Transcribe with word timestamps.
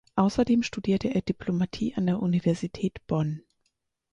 Außerdem 0.15 0.63
studierte 0.63 1.09
er 1.09 1.21
Diplomatie 1.21 1.93
an 1.93 2.07
der 2.07 2.23
Universität 2.23 3.05
Bonn. 3.05 3.43